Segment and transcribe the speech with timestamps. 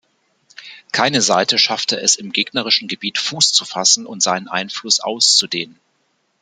[0.93, 5.79] Keine Seite schaffte es im gegnerischen Gebiet Fuß zu fassen und seinen Einfluss auszudehnen.